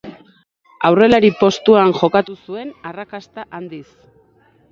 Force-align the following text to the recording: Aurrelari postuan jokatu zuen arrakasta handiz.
Aurrelari 0.87 1.29
postuan 1.41 1.93
jokatu 1.99 2.37
zuen 2.47 2.73
arrakasta 2.93 3.47
handiz. 3.59 3.85